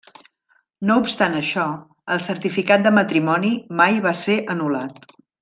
[0.89, 1.65] No obstant això,
[2.15, 3.53] el certificat de matrimoni
[3.83, 5.01] mai va ser anul·lat.